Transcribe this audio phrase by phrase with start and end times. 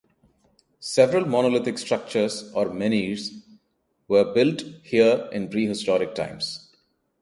[0.79, 3.29] Several monolithic structures or menhirs
[4.07, 6.71] were built here in prehistoric times.